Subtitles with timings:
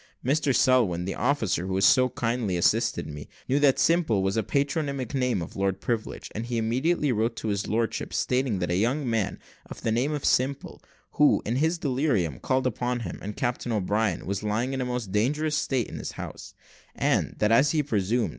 [0.25, 4.41] Mr Selwin, the officer who had so kindly assisted me, knew that Simple was the
[4.41, 8.75] patronymic name of Lord Privilege, and he immediately wrote to his lordship, stating that a
[8.75, 9.37] young man
[9.67, 14.25] of the name of Simple, who, in his delirium called upon him and Captain O'Brien,
[14.25, 16.55] was lying in a most dangerous state in his house,
[16.95, 18.29] and, that as he presumed.